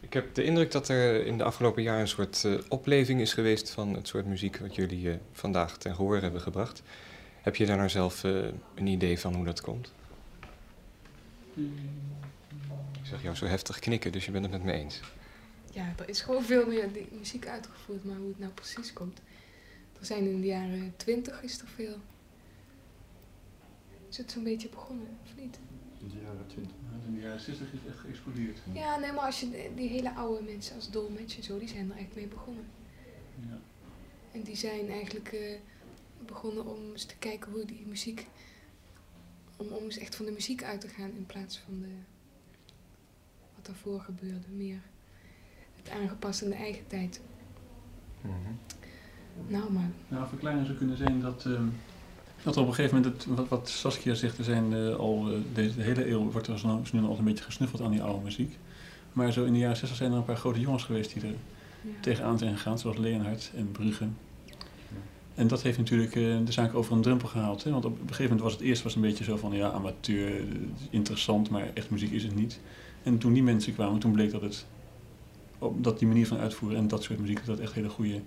Ik 0.00 0.12
heb 0.12 0.34
de 0.34 0.44
indruk 0.44 0.70
dat 0.70 0.88
er 0.88 1.26
in 1.26 1.38
de 1.38 1.44
afgelopen 1.44 1.82
jaren 1.82 2.00
een 2.00 2.08
soort 2.08 2.44
eh, 2.44 2.54
opleving 2.68 3.20
is 3.20 3.32
geweest 3.32 3.70
van 3.70 3.94
het 3.94 4.08
soort 4.08 4.26
muziek 4.26 4.56
wat 4.56 4.74
jullie 4.74 5.10
eh, 5.10 5.16
vandaag 5.32 5.76
ten 5.76 5.94
gehoor 5.94 6.20
hebben 6.20 6.40
gebracht. 6.40 6.82
Heb 7.42 7.56
je 7.56 7.66
daar 7.66 7.76
nou 7.76 7.88
zelf 7.88 8.24
eh, 8.24 8.44
een 8.74 8.86
idee 8.86 9.18
van 9.18 9.34
hoe 9.34 9.44
dat 9.44 9.60
komt? 9.60 9.92
Ik 12.92 13.06
zag 13.08 13.22
jou 13.22 13.36
zo 13.36 13.46
heftig 13.46 13.78
knikken, 13.78 14.12
dus 14.12 14.24
je 14.24 14.30
bent 14.30 14.44
het 14.44 14.52
met 14.52 14.64
me 14.64 14.72
eens. 14.72 15.00
ja, 15.72 15.92
er 15.98 16.08
is 16.08 16.20
gewoon 16.20 16.44
veel 16.44 16.66
meer 16.66 16.92
die 16.92 17.08
muziek 17.18 17.46
uitgevoerd, 17.46 18.04
maar 18.04 18.16
hoe 18.16 18.28
het 18.28 18.38
nou 18.38 18.52
precies 18.52 18.92
komt. 18.92 19.20
Er 19.98 20.06
zijn 20.06 20.24
in 20.24 20.40
de 20.40 20.46
jaren 20.46 20.92
twintig 20.96 21.42
is 21.42 21.60
er 21.60 21.66
veel. 21.66 21.96
Is 24.08 24.16
het 24.16 24.30
zo'n 24.30 24.44
beetje 24.44 24.68
begonnen, 24.68 25.18
of 25.22 25.36
niet? 25.36 25.58
In 26.00 26.08
de 26.08 26.20
jaren 26.22 26.46
20. 26.46 26.72
In 27.06 27.14
de 27.14 27.20
jaren 27.20 27.40
60 27.40 27.72
is 27.72 27.78
het 27.82 27.88
echt 27.88 27.98
geëxplodeerd. 27.98 28.58
Ja, 28.72 28.98
nee, 28.98 29.12
maar 29.12 29.24
als 29.24 29.40
je 29.40 29.70
die 29.74 29.88
hele 29.88 30.14
oude 30.14 30.42
mensen 30.42 30.74
als 30.74 30.90
Dolmetsch 30.90 31.36
en 31.36 31.42
zo, 31.42 31.58
die 31.58 31.68
zijn 31.68 31.90
er 31.90 31.96
echt 31.96 32.14
mee 32.14 32.26
begonnen. 32.26 32.64
Ja. 33.48 33.58
En 34.32 34.42
die 34.42 34.56
zijn 34.56 34.90
eigenlijk 34.90 35.32
eh, 35.32 35.56
begonnen 36.26 36.66
om 36.66 36.90
eens 36.92 37.04
te 37.04 37.16
kijken 37.16 37.52
hoe 37.52 37.64
die 37.64 37.86
muziek. 37.86 38.26
Om, 39.56 39.66
om 39.66 39.84
eens 39.84 39.98
echt 39.98 40.14
van 40.14 40.24
de 40.24 40.32
muziek 40.32 40.64
uit 40.64 40.80
te 40.80 40.88
gaan 40.88 41.10
in 41.16 41.26
plaats 41.26 41.58
van 41.58 41.80
de, 41.80 41.94
wat 43.54 43.66
daarvoor 43.66 44.00
gebeurde. 44.00 44.48
Meer 44.56 44.80
het 45.82 45.90
aangepast 45.90 46.42
aan 46.42 46.48
de 46.48 46.54
eigen 46.54 46.86
tijd. 46.86 47.20
Nou, 49.48 49.72
maar 49.72 49.90
Nou, 50.08 50.28
verklaring 50.28 50.66
zou 50.66 50.78
kunnen 50.78 50.96
zijn 50.96 51.20
dat, 51.20 51.44
ehm, 51.46 51.66
dat 52.42 52.56
er 52.56 52.62
op 52.62 52.68
een 52.68 52.74
gegeven 52.74 52.96
moment, 52.96 53.14
het, 53.14 53.36
wat, 53.36 53.48
wat 53.48 53.68
Saskia 53.68 54.14
zegt, 54.14 54.38
er 54.38 54.44
zijn 54.44 54.72
eh, 54.72 54.94
al 54.96 55.32
eh, 55.32 55.38
deze 55.54 55.76
de 55.76 55.82
hele 55.82 56.08
eeuw 56.10 56.30
wordt 56.30 56.46
er 56.46 56.62
nu 56.92 57.02
al 57.02 57.18
een 57.18 57.24
beetje 57.24 57.44
gesnuffeld 57.44 57.82
aan 57.82 57.90
die 57.90 58.02
oude 58.02 58.24
muziek. 58.24 58.58
Maar 59.12 59.32
zo 59.32 59.44
in 59.44 59.52
de 59.52 59.58
jaren 59.58 59.76
60 59.76 59.98
zijn 59.98 60.12
er 60.12 60.16
een 60.16 60.24
paar 60.24 60.36
grote 60.36 60.60
jongens 60.60 60.84
geweest 60.84 61.12
die 61.12 61.22
er 61.22 61.28
ja. 61.28 61.90
tegenaan 62.00 62.38
zijn 62.38 62.56
gegaan, 62.56 62.78
zoals 62.78 62.96
Leonhard 62.96 63.50
en 63.56 63.72
Brugge. 63.72 64.08
En 65.34 65.46
dat 65.46 65.62
heeft 65.62 65.78
natuurlijk 65.78 66.16
eh, 66.16 66.22
de 66.44 66.52
zaak 66.52 66.74
over 66.74 66.92
een 66.92 67.02
drempel 67.02 67.28
gehaald. 67.28 67.64
Hè? 67.64 67.70
Want 67.70 67.84
op 67.84 67.92
een 67.92 68.00
gegeven 68.00 68.22
moment 68.22 68.40
was 68.40 68.52
het 68.52 68.60
eerst 68.60 68.82
was 68.82 68.94
een 68.94 69.00
beetje 69.00 69.24
zo 69.24 69.36
van, 69.36 69.52
ja, 69.52 69.70
amateur, 69.70 70.40
eh, 70.40 70.44
interessant, 70.90 71.50
maar 71.50 71.70
echt 71.74 71.90
muziek 71.90 72.12
is 72.12 72.22
het 72.22 72.34
niet. 72.34 72.60
En 73.02 73.18
toen 73.18 73.32
die 73.32 73.42
mensen 73.42 73.74
kwamen, 73.74 74.00
toen 74.00 74.12
bleek 74.12 74.30
dat 74.30 74.42
het, 74.42 74.66
dat 75.76 75.98
die 75.98 76.08
manier 76.08 76.26
van 76.26 76.38
uitvoeren 76.38 76.78
en 76.78 76.88
dat 76.88 77.02
soort 77.02 77.18
muziek, 77.18 77.46
dat 77.46 77.58
echt 77.58 77.72
hele 77.72 77.88
goede, 77.88 78.20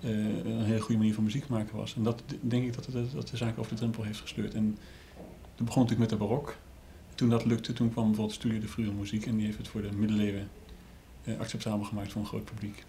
eh, 0.00 0.10
een 0.44 0.64
hele 0.64 0.80
goede 0.80 0.98
manier 0.98 1.14
van 1.14 1.24
muziek 1.24 1.48
maken 1.48 1.76
was. 1.76 1.94
En 1.94 2.02
dat 2.02 2.22
denk 2.40 2.64
ik 2.64 2.74
dat, 2.74 2.86
het, 2.86 3.12
dat 3.12 3.28
de 3.28 3.36
zaak 3.36 3.58
over 3.58 3.70
de 3.70 3.78
drempel 3.78 4.02
heeft 4.02 4.20
gesleurd. 4.20 4.54
En 4.54 4.78
dat 5.54 5.66
begon 5.66 5.82
natuurlijk 5.82 6.10
met 6.10 6.20
de 6.20 6.26
barok. 6.26 6.56
Toen 7.14 7.28
dat 7.28 7.44
lukte, 7.44 7.72
toen 7.72 7.90
kwam 7.90 8.06
bijvoorbeeld 8.06 8.36
Studio 8.36 8.60
de 8.60 8.68
Frühe 8.68 8.92
Muziek 8.92 9.26
en 9.26 9.36
die 9.36 9.46
heeft 9.46 9.58
het 9.58 9.68
voor 9.68 9.82
de 9.82 9.92
middeleeuwen 9.92 10.48
acceptabel 11.38 11.84
gemaakt 11.84 12.12
voor 12.12 12.20
een 12.20 12.26
groot 12.26 12.44
publiek. 12.44 12.84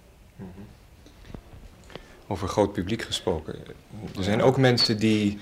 Over 2.27 2.47
groot 2.47 2.73
publiek 2.73 3.01
gesproken. 3.01 3.55
Er 4.17 4.23
zijn 4.23 4.41
ook 4.41 4.57
mensen 4.57 4.97
die, 4.99 5.37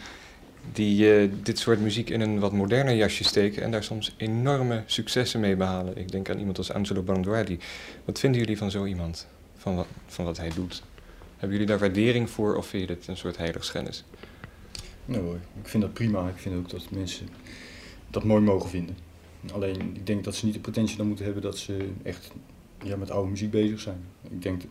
die 0.72 1.16
eh, 1.16 1.30
dit 1.44 1.60
soort 1.60 1.80
muziek 1.80 2.10
in 2.10 2.22
een 2.22 2.40
wat 2.40 2.52
moderner 2.52 2.96
jasje 2.96 3.24
steken 3.24 3.64
en 3.64 3.72
daar 3.72 3.84
soms 3.84 4.14
enorme 4.18 4.84
successen 4.86 5.40
mee 5.40 5.56
behalen. 5.56 5.98
Ik 5.98 6.12
denk 6.12 6.30
aan 6.30 6.40
iemand 6.40 6.58
als 6.58 6.72
Angelo 6.72 7.02
Bandouardi. 7.02 7.60
Wat 8.06 8.20
vinden 8.20 8.40
jullie 8.40 8.58
van 8.58 8.72
zo 8.72 8.86
iemand? 8.86 9.28
Van 9.58 9.76
wat, 9.76 9.88
van 10.08 10.26
wat 10.26 10.38
hij 10.38 10.52
doet? 10.56 10.84
Hebben 11.38 11.52
jullie 11.52 11.68
daar 11.68 11.80
waardering 11.80 12.30
voor 12.30 12.56
of 12.56 12.68
vind 12.68 12.90
je 12.90 12.96
dit 12.96 13.08
een 13.08 13.18
soort 13.18 13.38
heiligschennis? 13.38 14.04
Nou 15.06 15.24
hoor, 15.24 15.40
ik 15.62 15.68
vind 15.68 15.84
dat 15.84 15.94
prima. 15.94 16.28
Ik 16.28 16.38
vind 16.38 16.56
ook 16.56 16.70
dat 16.70 16.92
mensen 16.92 17.28
dat 18.10 18.24
mooi 18.24 18.42
mogen 18.42 18.70
vinden. 18.70 18.98
Alleen, 19.52 19.96
ik 19.96 20.08
denk 20.08 20.24
dat 20.24 20.36
ze 20.36 20.46
niet 20.46 20.54
de 20.54 20.60
potentie 20.60 20.98
dan 20.98 21.08
moeten 21.08 21.26
hebben 21.26 21.44
dat 21.44 21.58
ze 21.58 21.90
echt 22.04 22.32
ja, 22.84 22.96
met 22.96 23.12
oude 23.12 23.30
muziek 23.30 23.52
bezig 23.52 23.80
zijn. 23.80 24.04
Ik 24.30 24.42
denk, 24.42 24.62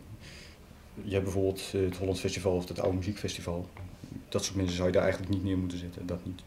je 0.94 1.12
hebt 1.12 1.24
bijvoorbeeld 1.24 1.70
eh, 1.74 1.80
het 1.80 1.96
Holland 1.96 2.20
Festival 2.20 2.54
of 2.54 2.68
het 2.68 2.80
Oude 2.80 2.96
Muziekfestival. 2.96 3.68
Dat 4.28 4.44
soort 4.44 4.56
mensen 4.56 4.76
zou 4.76 4.86
je 4.86 4.94
daar 4.94 5.02
eigenlijk 5.02 5.32
niet 5.32 5.44
neer 5.44 5.58
moeten 5.58 5.78
zetten, 5.78 6.06
dat 6.06 6.24
niet. 6.24 6.42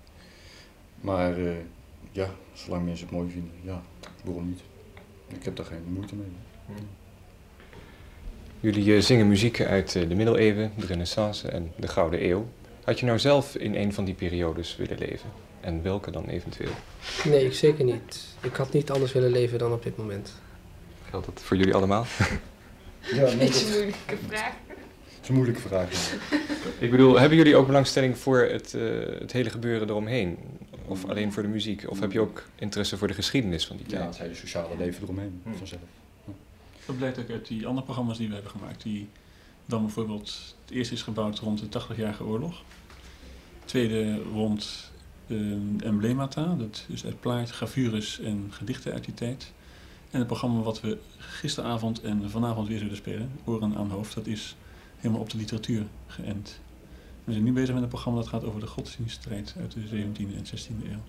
Maar 1.01 1.37
eh, 1.37 1.51
ja, 2.11 2.29
zolang 2.53 2.85
mensen 2.85 3.05
het 3.07 3.15
mooi 3.15 3.31
vinden, 3.31 3.51
ja, 3.63 3.81
waarom 4.23 4.47
niet? 4.47 4.61
Ik 5.27 5.43
heb 5.43 5.55
daar 5.55 5.65
geen 5.65 5.83
moeite 5.87 6.15
mee. 6.15 6.27
Jullie 8.59 8.95
eh, 8.95 9.01
zingen 9.01 9.27
muziek 9.27 9.61
uit 9.61 9.91
de 9.91 10.15
middeleeuwen, 10.15 10.71
de 10.77 10.85
renaissance 10.85 11.47
en 11.47 11.71
de 11.75 11.87
gouden 11.87 12.29
eeuw. 12.29 12.47
Had 12.83 12.99
je 12.99 13.05
nou 13.05 13.19
zelf 13.19 13.55
in 13.55 13.75
een 13.75 13.93
van 13.93 14.05
die 14.05 14.13
periodes 14.13 14.75
willen 14.75 14.97
leven? 14.97 15.29
En 15.61 15.83
welke 15.83 16.11
dan 16.11 16.25
eventueel? 16.25 16.71
Nee, 17.25 17.45
ik 17.45 17.53
zeker 17.53 17.85
niet. 17.85 18.25
Ik 18.41 18.55
had 18.55 18.73
niet 18.73 18.91
anders 18.91 19.11
willen 19.11 19.31
leven 19.31 19.59
dan 19.59 19.73
op 19.73 19.83
dit 19.83 19.97
moment. 19.97 20.33
Geldt 21.09 21.25
dat 21.25 21.41
voor 21.43 21.57
jullie 21.57 21.75
allemaal? 21.75 22.05
Ja, 23.13 23.21
Een 23.21 23.25
dat 23.29 23.37
beetje 23.39 23.65
moeilijke 23.69 24.17
vraag. 24.27 24.53
is 25.21 25.27
een 25.29 25.35
moeilijke 25.35 25.61
vraag. 25.61 25.91
ja. 25.91 26.37
Ik 26.79 26.91
bedoel, 26.91 27.19
hebben 27.19 27.37
jullie 27.37 27.55
ook 27.55 27.67
belangstelling 27.67 28.17
voor 28.17 28.39
het, 28.39 28.73
eh, 28.73 28.81
het 29.19 29.31
hele 29.31 29.49
gebeuren 29.49 29.89
eromheen? 29.89 30.37
Of 30.85 31.05
alleen 31.09 31.33
voor 31.33 31.43
de 31.43 31.49
muziek? 31.49 31.83
Of 31.89 31.99
heb 31.99 32.11
je 32.11 32.19
ook 32.19 32.43
interesse 32.55 32.97
voor 32.97 33.07
de 33.07 33.13
geschiedenis 33.13 33.65
van 33.67 33.77
die 33.77 33.85
Ja, 33.89 33.97
tijd? 33.97 34.07
het 34.09 34.17
hele 34.17 34.35
sociale 34.35 34.77
leven 34.77 35.03
eromheen, 35.03 35.39
Hmm. 35.43 35.55
vanzelf. 35.55 35.81
Dat 36.85 36.97
blijkt 36.97 37.19
ook 37.19 37.29
uit 37.29 37.47
die 37.47 37.65
andere 37.67 37.85
programma's 37.85 38.17
die 38.17 38.27
we 38.27 38.33
hebben 38.33 38.51
gemaakt. 38.51 38.83
Die 38.83 39.07
dan 39.65 39.81
bijvoorbeeld, 39.81 40.55
het 40.65 40.75
eerste 40.75 40.93
is 40.93 41.01
gebouwd 41.01 41.39
rond 41.39 41.59
de 41.59 41.69
80-jarige 41.69 42.23
oorlog. 42.23 42.61
Het 43.59 43.67
tweede 43.67 44.21
rond 44.33 44.91
de 45.27 45.59
emblemata, 45.83 46.55
dat 46.57 46.85
is 46.87 47.05
uit 47.05 47.19
plaat, 47.19 47.49
gravures 47.51 48.19
en 48.19 48.47
gedichten 48.49 48.93
uit 48.93 49.05
die 49.05 49.13
tijd. 49.13 49.51
En 50.11 50.19
het 50.19 50.27
programma 50.27 50.61
wat 50.61 50.81
we 50.81 50.97
gisteravond 51.17 52.01
en 52.01 52.29
vanavond 52.29 52.67
weer 52.67 52.79
zullen 52.79 52.95
spelen, 52.95 53.31
Oren 53.43 53.75
aan 53.75 53.89
Hoofd, 53.89 54.13
dat 54.13 54.27
is 54.27 54.55
helemaal 54.97 55.21
op 55.21 55.29
de 55.29 55.37
literatuur 55.37 55.85
geënt. 56.07 56.59
We 57.23 57.31
zijn 57.31 57.43
nu 57.43 57.53
bezig 57.53 57.73
met 57.73 57.83
een 57.83 57.89
programma 57.89 58.19
dat 58.19 58.29
gaat 58.29 58.43
over 58.43 58.59
de 58.59 58.67
godsdienststrijd 58.67 59.55
uit 59.59 59.71
de 59.71 59.79
17e 59.79 60.35
en 60.35 60.45
16e 60.45 60.89
eeuw. 60.89 61.01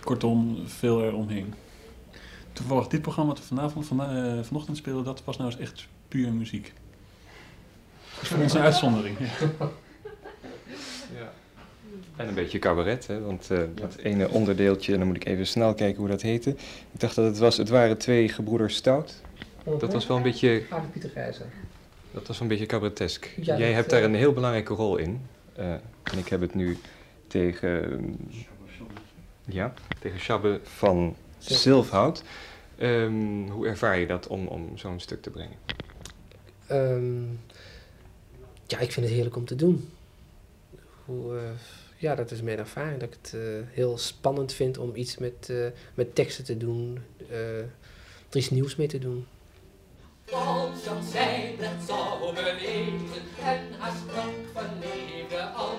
Kortom, 0.00 0.58
veel 0.66 1.04
eromheen. 1.04 1.54
Toevallig 2.52 2.86
dit 2.86 3.02
programma 3.02 3.30
wat 3.30 3.40
we 3.40 3.46
vanavond, 3.46 3.86
van, 3.86 4.02
eh, 4.02 4.42
vanochtend 4.42 4.76
spelen, 4.76 5.04
dat 5.04 5.24
was 5.24 5.36
nou 5.36 5.50
eens 5.50 5.60
echt 5.60 5.88
puur 6.08 6.32
muziek. 6.32 6.72
Dat 8.14 8.22
is 8.22 8.28
voor 8.28 8.38
ons 8.38 8.54
een 8.54 8.60
uitzondering. 8.60 9.16
Ja. 11.14 11.32
En 12.16 12.28
een 12.28 12.34
beetje 12.34 12.58
cabaret, 12.58 13.06
hè? 13.06 13.20
want 13.20 13.50
eh, 13.50 13.58
dat 13.74 13.96
ene 13.96 14.28
onderdeeltje, 14.28 14.98
dan 14.98 15.06
moet 15.06 15.16
ik 15.16 15.24
even 15.24 15.46
snel 15.46 15.74
kijken 15.74 15.98
hoe 15.98 16.08
dat 16.08 16.22
heette. 16.22 16.50
Ik 16.92 17.00
dacht 17.00 17.14
dat 17.14 17.24
het 17.24 17.38
was, 17.38 17.56
het 17.56 17.68
waren 17.68 17.98
twee 17.98 18.28
gebroeders 18.28 18.74
stout. 18.74 19.22
Dat 19.78 19.92
was 19.92 20.06
wel 20.06 20.16
een 20.16 20.22
beetje, 20.22 20.62
Aardig 20.70 20.90
Pieter 20.90 21.10
Gijzen. 21.10 21.50
dat 22.10 22.26
was 22.26 22.38
wel 22.38 22.48
een 22.48 22.54
beetje 22.54 22.66
cabaretesk. 22.66 23.34
Ja, 23.40 23.58
Jij 23.58 23.72
hebt 23.72 23.90
daar 23.90 24.00
eh, 24.00 24.06
een 24.06 24.14
heel 24.14 24.32
belangrijke 24.32 24.74
rol 24.74 24.96
in. 24.96 25.20
Eh, 25.54 25.72
en 26.02 26.18
ik 26.18 26.28
heb 26.28 26.40
het 26.40 26.54
nu 26.54 26.78
tegen, 27.26 28.00
mm, 28.00 28.16
ja, 29.44 29.74
tegen 30.00 30.20
Shabbe 30.20 30.60
van 30.62 31.16
Zilfhout. 31.38 32.22
Ehm, 32.78 33.48
hoe 33.48 33.66
ervaar 33.66 33.98
je 33.98 34.06
dat 34.06 34.26
om, 34.26 34.46
om 34.46 34.78
zo'n 34.78 35.00
stuk 35.00 35.22
te 35.22 35.30
brengen? 35.30 35.56
Ehm, 36.66 37.22
ja, 38.66 38.78
ik 38.78 38.92
vind 38.92 39.06
het 39.06 39.14
heerlijk 39.14 39.36
om 39.36 39.44
te 39.44 39.56
doen. 39.56 39.88
Hoe, 41.04 41.40
ja, 41.98 42.14
dat 42.14 42.30
is 42.30 42.42
mijn 42.42 42.58
ervaring. 42.58 43.00
Dat 43.00 43.08
ik 43.08 43.18
het 43.22 43.34
eh, 43.34 43.40
heel 43.70 43.98
spannend 43.98 44.52
vind 44.52 44.78
om 44.78 44.94
iets 44.94 45.18
met, 45.18 45.48
eh, 45.50 45.66
met 45.94 46.14
teksten 46.14 46.44
te 46.44 46.56
doen. 46.56 46.98
eh, 47.30 47.58
er 48.30 48.36
iets 48.36 48.50
nieuws 48.50 48.76
mee 48.76 48.86
te 48.86 48.98
doen. 48.98 49.26
Beleven 52.34 53.62
en 54.54 54.78
leven 54.80 55.54
al, 55.54 55.78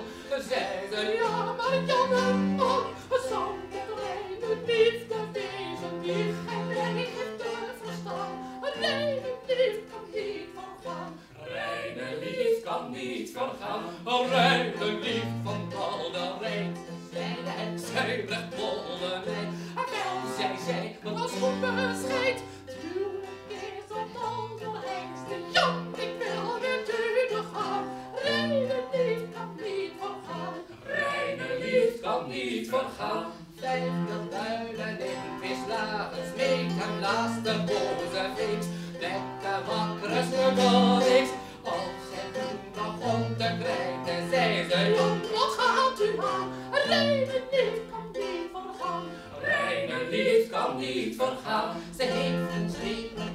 kan. 51.20 51.68
Ze 51.96 52.02
heeft 52.02 52.52
een 52.56 52.70
strepen 52.70 53.30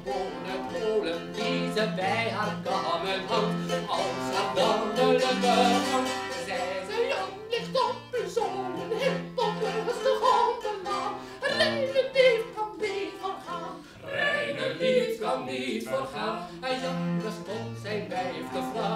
kolen 0.73 1.33
die 1.33 1.71
ze 1.75 1.93
bij 1.95 2.29
haar 2.35 2.55
kamer 2.63 3.19
houdt. 3.27 3.71
Als 3.87 4.25
haar 4.35 4.49
wonderlijke 4.55 5.55
gang, 5.89 6.07
zei 6.45 6.59
ze, 6.87 7.07
Jan 7.11 7.29
ligt 7.49 7.75
op 7.87 7.95
uw 8.11 8.29
zolen, 8.29 8.89
hip 9.01 9.39
op 9.45 9.53
rustig 9.61 10.21
op 10.35 10.57
de 10.61 10.73
laan. 10.83 11.13
Rijden 11.41 12.11
lief 12.13 12.43
kan 12.55 12.71
niet 12.79 13.13
vergaan. 13.21 13.73
Rijden 14.03 14.77
lief 14.77 15.19
kan 15.19 15.45
niet 15.45 15.83
vergaan. 15.87 16.37
En 16.61 16.79
Jan 16.81 17.21
bestond 17.23 17.77
zijn 17.83 18.09
wijf 18.09 18.45
te 18.53 18.61
vragen, 18.73 18.94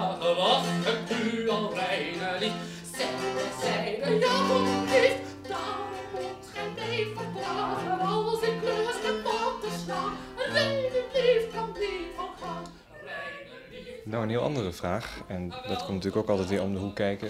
Nou, 14.10 14.22
een 14.22 14.28
heel 14.28 14.42
andere 14.42 14.72
vraag. 14.72 15.22
En 15.26 15.48
dat 15.48 15.78
komt 15.78 15.88
natuurlijk 15.88 16.16
ook 16.16 16.28
altijd 16.28 16.48
weer 16.48 16.62
om 16.62 16.72
de 16.72 16.78
hoek 16.78 16.94
kijken. 16.94 17.28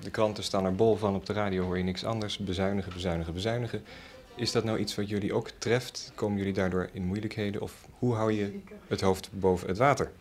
De 0.00 0.10
kranten 0.10 0.44
staan 0.44 0.64
er 0.64 0.74
bol 0.74 0.96
van, 0.96 1.14
op 1.14 1.26
de 1.26 1.32
radio 1.32 1.64
hoor 1.64 1.78
je 1.78 1.84
niks 1.84 2.04
anders. 2.04 2.38
Bezuinigen, 2.38 2.92
bezuinigen, 2.92 3.34
bezuinigen. 3.34 3.84
Is 4.34 4.52
dat 4.52 4.64
nou 4.64 4.78
iets 4.78 4.94
wat 4.94 5.08
jullie 5.08 5.34
ook 5.34 5.48
treft? 5.48 6.12
Komen 6.14 6.38
jullie 6.38 6.52
daardoor 6.52 6.88
in 6.92 7.04
moeilijkheden? 7.04 7.60
Of 7.60 7.88
hoe 7.98 8.14
hou 8.14 8.32
je 8.32 8.60
het 8.86 9.00
hoofd 9.00 9.30
boven 9.32 9.68
het 9.68 9.78
water? 9.78 10.12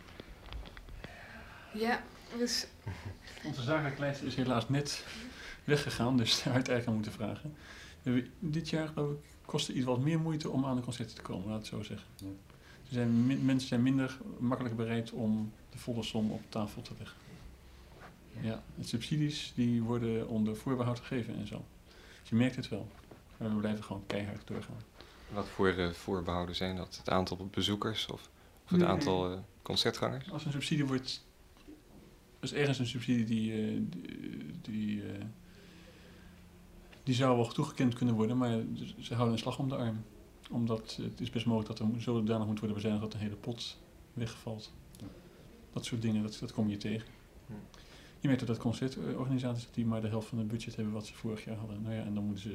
Ja, 1.73 2.03
dus 2.37 2.67
Onze 3.45 3.61
zakelijk 3.61 3.99
leider 3.99 4.25
is 4.25 4.35
helaas 4.35 4.69
net 4.69 5.05
weggegaan, 5.63 6.17
dus 6.17 6.35
daar 6.43 6.53
had 6.53 6.61
ik 6.61 6.67
eigenlijk 6.67 6.87
aan 6.87 6.93
moeten 6.93 7.11
vragen. 7.11 7.55
Dit 8.39 8.69
jaar 8.69 8.87
geloof 8.87 9.11
ik 9.11 9.17
kost 9.45 9.67
het 9.67 9.75
iets 9.75 9.85
wat 9.85 9.99
meer 9.99 10.19
moeite 10.19 10.49
om 10.49 10.65
aan 10.65 10.75
de 10.75 10.81
concerten 10.81 11.15
te 11.15 11.21
komen, 11.21 11.47
laat 11.47 11.57
het 11.57 11.67
zo 11.67 11.81
zeggen. 11.81 12.07
Ja. 12.15 12.27
Zijn 12.91 13.25
mensen 13.45 13.67
zijn 13.67 13.83
minder 13.83 14.17
makkelijk 14.39 14.75
bereid 14.75 15.11
om 15.11 15.51
de 15.73 15.79
volle 15.79 16.03
som 16.03 16.31
op 16.31 16.41
tafel 16.49 16.81
te 16.81 16.91
leggen. 16.97 17.17
Ja, 18.41 18.63
de 18.75 18.83
subsidies 18.87 19.51
die 19.55 19.81
worden 19.81 20.27
onder 20.27 20.55
voorbehoud 20.55 20.99
gegeven 20.99 21.35
en 21.35 21.47
zo. 21.47 21.65
Dus 22.21 22.29
je 22.29 22.35
merkt 22.35 22.55
het 22.55 22.69
wel. 22.69 22.87
Maar 23.37 23.49
we 23.49 23.55
blijven 23.59 23.83
gewoon 23.83 24.03
keihard 24.07 24.47
doorgaan. 24.47 24.81
Wat 25.31 25.47
voor 25.47 25.67
eh, 25.69 25.89
voorbehouden 25.89 26.55
zijn 26.55 26.75
dat? 26.75 26.97
Het 26.97 27.09
aantal 27.09 27.47
bezoekers 27.51 28.05
of, 28.07 28.29
of 28.63 28.69
het 28.69 28.79
Nee. 28.79 28.87
aantal 28.87 29.31
eh, 29.31 29.37
concertgangers? 29.61 30.31
Als 30.31 30.45
een 30.45 30.51
subsidie 30.51 30.85
wordt. 30.85 31.25
Als 32.41 32.53
ergens 32.53 32.79
een 32.79 32.87
subsidie 32.87 33.25
die. 33.25 33.51
eh, 33.53 33.79
die, 33.89 34.61
die, 34.61 35.03
die 37.03 37.15
zou 37.15 37.35
wel 37.37 37.47
toegekend 37.47 37.93
kunnen 37.93 38.15
worden, 38.15 38.37
maar 38.37 38.59
ze 38.99 39.13
houden 39.13 39.33
een 39.33 39.39
slag 39.41 39.59
om 39.59 39.69
de 39.69 39.75
arm. 39.75 40.03
Omdat 40.49 40.97
het 41.01 41.21
is 41.21 41.29
best 41.29 41.45
mogelijk 41.45 41.77
dat 41.79 41.87
er 41.89 42.01
zodanig 42.01 42.47
moet 42.47 42.57
worden 42.59 42.75
bezuinigd 42.75 43.03
dat 43.05 43.13
een 43.13 43.19
hele 43.19 43.35
pot 43.35 43.77
wegvalt. 44.13 44.71
Dat 45.73 45.85
soort 45.85 46.01
dingen, 46.01 46.23
dat, 46.23 46.37
dat 46.39 46.51
kom 46.51 46.69
je 46.69 46.77
tegen. 46.77 47.07
Je 48.19 48.27
merkt 48.27 48.41
ook 48.41 48.47
dat 48.47 48.57
concertorganisaties 48.57 49.67
die 49.71 49.85
maar 49.85 50.01
de 50.01 50.07
helft 50.07 50.27
van 50.27 50.37
het 50.37 50.47
budget 50.47 50.75
hebben 50.75 50.93
wat 50.93 51.05
ze 51.05 51.13
vorig 51.13 51.45
jaar 51.45 51.55
hadden. 51.55 51.81
Nou 51.81 51.95
ja, 51.95 52.03
en 52.03 52.13
dan 52.13 52.23
moeten 52.23 52.43
ze 52.43 52.53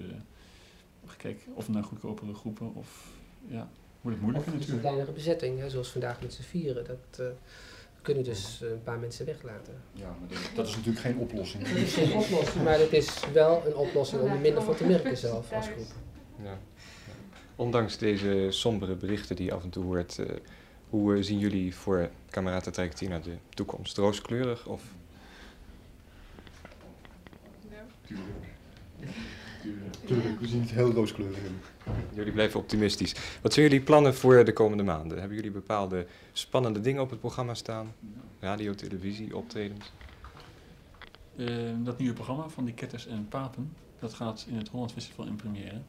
eh, 1.04 1.10
kijken 1.16 1.54
of 1.54 1.68
naar 1.68 1.84
goedkopere 1.84 2.34
groepen 2.34 2.74
of 2.74 3.10
ja, 3.46 3.70
wordt 4.00 4.16
het 4.16 4.20
moeilijker 4.20 4.52
Of 4.52 4.58
iets 4.58 4.68
een 4.68 4.74
natuurlijk. 4.74 4.80
kleinere 4.80 5.12
bezetting, 5.12 5.58
hè, 5.58 5.70
zoals 5.70 5.88
vandaag 5.88 6.20
met 6.20 6.32
z'n 6.32 6.42
vieren. 6.42 6.84
Dat 6.84 7.18
eh, 7.18 7.26
kunnen 8.02 8.24
dus 8.24 8.62
eh, 8.62 8.70
een 8.70 8.82
paar 8.82 8.98
mensen 8.98 9.26
weglaten. 9.26 9.74
Ja, 9.92 10.16
maar 10.20 10.28
dat, 10.28 10.38
dat 10.54 10.66
is 10.66 10.76
natuurlijk 10.76 11.04
geen 11.04 11.16
oplossing. 11.16 11.68
Dat 11.68 11.76
is 11.76 11.94
geen 11.94 12.12
oplossing, 12.12 12.64
maar 12.64 12.78
het 12.78 12.92
is 12.92 13.20
wel 13.32 13.66
een 13.66 13.74
oplossing 13.74 14.22
om 14.22 14.28
er 14.28 14.38
minder 14.38 14.62
van 14.62 14.76
te 14.76 14.84
merken 14.84 15.16
zelf 15.16 15.52
als 15.52 15.66
groep. 15.68 15.92
Ja. 16.42 16.58
Ondanks 17.56 17.98
deze 17.98 18.46
sombere 18.50 18.94
berichten 18.94 19.36
die 19.36 19.44
je 19.44 19.52
af 19.52 19.62
en 19.62 19.70
toe 19.70 19.84
hoort, 19.84 20.18
eh, 20.18 20.26
hoe 20.90 21.16
eh, 21.16 21.22
zien 21.22 21.38
jullie 21.38 21.74
voor 21.74 22.10
Camerata 22.30 22.70
Trajectina 22.70 23.18
de 23.18 23.36
toekomst? 23.54 23.96
Rooskleurig 23.96 24.66
of 24.66 24.82
Tuurlijk, 30.06 30.40
we 30.40 30.46
zien 30.46 30.60
het 30.60 30.70
heel 30.70 30.92
rooskleurig 30.92 31.38
in. 31.38 31.60
jullie 32.14 32.32
blijven 32.32 32.60
optimistisch? 32.60 33.14
Wat 33.42 33.52
zijn 33.52 33.66
jullie 33.68 33.84
plannen 33.84 34.14
voor 34.14 34.44
de 34.44 34.52
komende 34.52 34.82
maanden? 34.82 35.18
Hebben 35.18 35.36
jullie 35.36 35.50
bepaalde 35.50 36.06
spannende 36.32 36.80
dingen 36.80 37.02
op 37.02 37.10
het 37.10 37.20
programma 37.20 37.54
staan? 37.54 37.94
Radio, 38.40 38.74
televisie, 38.74 39.36
optredens? 39.36 39.92
Eh, 41.36 41.46
dat 41.78 41.98
nieuwe 41.98 42.14
programma 42.14 42.48
van 42.48 42.64
die 42.64 42.74
Ketters 42.74 43.06
en 43.06 43.28
Papen, 43.28 43.72
dat 43.98 44.14
gaat 44.14 44.46
in 44.48 44.56
het 44.56 44.68
Holland 44.68 44.92
Festival 44.92 45.26
in 45.26 45.36
première. 45.36 45.80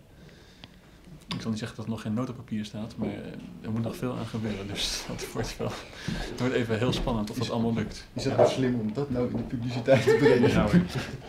Ik 1.35 1.41
zal 1.41 1.49
niet 1.49 1.59
zeggen 1.59 1.77
dat 1.77 1.85
er 1.85 1.91
nog 1.91 2.01
geen 2.01 2.13
notenpapier 2.13 2.65
staat, 2.65 2.95
maar 2.97 3.07
eh, 3.07 3.15
er 3.61 3.71
moet 3.71 3.81
nog 3.81 3.95
veel 3.95 4.17
aan 4.17 4.25
gebeuren. 4.25 4.67
Dus 4.67 5.01
dat 5.07 5.31
wordt 5.33 5.57
wel 5.57 5.71
het 6.05 6.39
wordt 6.39 6.53
even 6.53 6.77
heel 6.77 6.93
spannend 6.93 7.29
of 7.29 7.37
dat 7.37 7.49
allemaal 7.51 7.73
lukt. 7.73 8.07
Is 8.13 8.23
dat 8.23 8.37
nou 8.37 8.49
slim 8.49 8.79
om 8.79 8.93
dat 8.93 9.09
nou 9.09 9.29
in 9.29 9.37
de 9.37 9.43
publiciteit 9.43 10.03
te 10.03 10.15
brengen? 10.19 10.49
Ja, 10.49 10.61
dat 10.61 10.71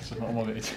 ze 0.07 0.15
het 0.15 0.23
allemaal 0.23 0.47
weten. 0.47 0.73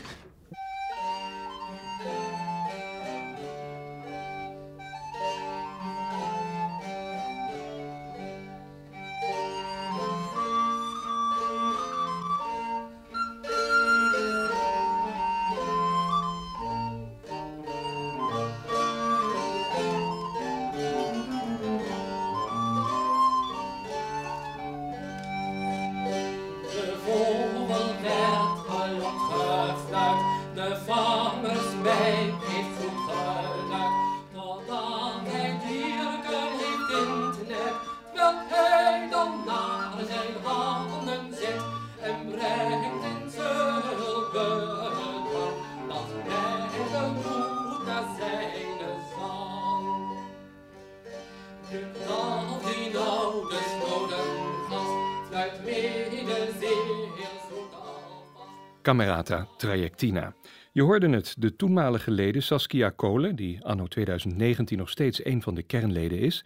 Camerata 58.83 59.47
Trajectina. 59.57 60.33
Je 60.71 60.81
hoorde 60.81 61.09
het, 61.09 61.35
de 61.37 61.55
toenmalige 61.55 62.11
leden 62.11 62.43
Saskia 62.43 62.89
Kolen, 62.89 63.35
die 63.35 63.63
anno 63.63 63.87
2019 63.87 64.77
nog 64.77 64.89
steeds 64.89 65.25
een 65.25 65.41
van 65.41 65.55
de 65.55 65.63
kernleden 65.63 66.19
is, 66.19 66.45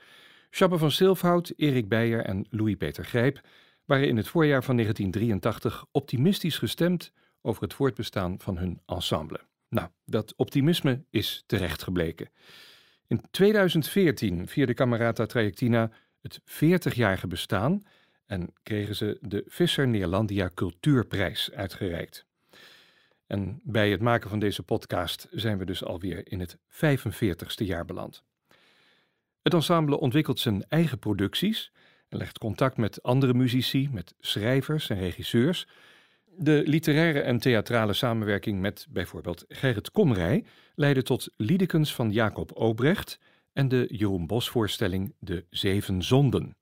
Shabba 0.52 0.78
van 0.78 0.92
Silfhout, 0.92 1.54
Erik 1.56 1.88
Beijer 1.88 2.26
en 2.26 2.46
Louis-Peter 2.50 3.06
Grijp 3.06 3.42
waren 3.86 4.08
in 4.08 4.18
het 4.18 4.28
voorjaar 4.28 4.64
van 4.64 4.76
1983 4.76 5.86
optimistisch 5.92 6.58
gestemd 6.58 7.12
over 7.42 7.62
het 7.62 7.74
voortbestaan 7.74 8.40
van 8.40 8.58
hun 8.58 8.82
ensemble. 8.86 9.40
Nou, 9.70 9.90
dat 10.06 10.34
optimisme 10.36 11.04
is 11.10 11.44
terecht 11.46 11.84
gebleken. 11.84 12.30
In 13.08 13.22
2014 13.32 14.48
vierde 14.48 14.74
Camerata 14.74 15.26
Trajectina 15.26 15.92
het 16.22 16.40
40-jarige 16.42 17.28
bestaan 17.28 17.84
en 18.26 18.54
kregen 18.64 18.96
ze 18.96 19.18
de 19.22 19.44
Visser 19.46 19.88
Neerlandia 19.88 20.52
Cultuurprijs 20.54 21.52
uitgereikt. 21.52 22.27
En 23.28 23.60
bij 23.64 23.92
het 23.92 24.02
maken 24.02 24.30
van 24.30 24.40
deze 24.40 24.64
podcast 24.64 25.28
zijn 25.32 25.58
we 25.58 25.66
dus 25.66 25.84
alweer 25.84 26.32
in 26.32 26.40
het 26.40 26.58
45ste 26.58 27.66
jaar 27.66 27.86
beland. 27.86 28.24
Het 29.42 29.54
ensemble 29.54 30.00
ontwikkelt 30.00 30.40
zijn 30.40 30.66
eigen 30.70 31.00
producties 31.00 31.72
en 32.10 32.18
legt 32.18 32.38
contact 32.38 32.78
met 32.78 33.04
andere 33.04 33.34
muzici, 33.34 33.90
met 33.92 34.16
schrijvers 34.20 34.90
en 34.90 35.00
regisseurs. 35.00 35.68
De 36.26 36.64
literaire 36.66 37.20
en 37.20 37.38
theatrale 37.38 37.94
samenwerking 37.94 38.62
met 38.62 38.88
bijvoorbeeld 38.90 39.46
Gerrit 39.48 39.92
Komrij 39.92 40.46
leidde 40.76 41.04
tot 41.04 41.30
Liedekens 41.36 41.96
van 41.96 42.12
Jacob 42.12 42.58
Obrecht 42.58 43.20
en 43.54 43.68
de 43.68 43.86
Jeroen 43.92 44.28
Bos 44.28 44.50
voorstelling 44.50 45.14
De 45.20 45.46
Zeven 45.50 46.04
Zonden. 46.04 46.56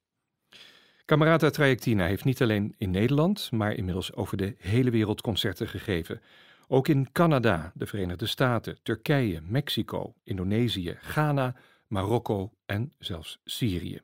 Camerata 1.06 1.50
Trajectina 1.50 2.06
heeft 2.06 2.24
niet 2.24 2.42
alleen 2.42 2.76
in 2.78 2.92
Nederland, 2.92 3.52
maar 3.52 3.74
inmiddels 3.74 4.14
over 4.14 4.38
de 4.38 4.56
hele 4.58 4.90
wereld 4.90 5.22
concerten 5.22 5.68
gegeven. 5.68 6.22
Ook 6.68 6.88
in 6.88 7.12
Canada, 7.12 7.72
de 7.76 7.86
Verenigde 7.86 8.26
Staten, 8.26 8.78
Turkije, 8.84 9.42
Mexico, 9.42 10.14
Indonesië, 10.24 10.98
Ghana, 11.02 11.56
Marokko 11.88 12.52
en 12.66 12.94
zelfs 13.00 13.40
Syrië. 13.44 14.02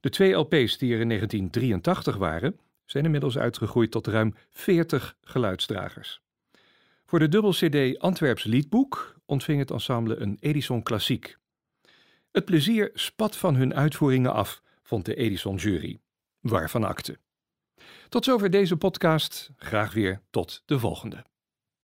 De 0.00 0.10
twee 0.10 0.32
LP's 0.32 0.78
die 0.78 0.94
er 0.94 1.00
in 1.00 1.08
1983 1.08 2.16
waren, 2.16 2.58
zijn 2.84 3.04
inmiddels 3.04 3.38
uitgegroeid 3.38 3.90
tot 3.90 4.06
ruim 4.06 4.34
40 4.50 5.16
geluidsdragers. 5.22 6.22
Voor 7.06 7.18
de 7.18 7.28
dubbel-CD 7.28 7.98
Antwerps 7.98 8.44
Liedboek 8.44 9.14
ontving 9.26 9.58
het 9.58 9.70
ensemble 9.70 10.16
een 10.16 10.36
Edison 10.40 10.82
Klassiek. 10.82 11.36
Het 12.30 12.44
plezier 12.44 12.90
spat 12.94 13.36
van 13.36 13.54
hun 13.54 13.74
uitvoeringen 13.74 14.32
af, 14.32 14.62
vond 14.82 15.04
de 15.04 15.14
Edison-jury. 15.14 16.00
Waarvan 16.40 16.84
akte. 16.84 17.18
Tot 18.08 18.24
zover 18.24 18.50
deze 18.50 18.76
podcast. 18.76 19.50
Graag 19.56 19.92
weer 19.92 20.22
tot 20.30 20.62
de 20.66 20.78
volgende. 20.78 21.24